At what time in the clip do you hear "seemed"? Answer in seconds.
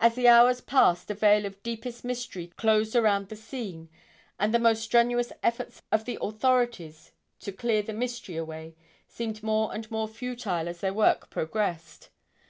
9.06-9.44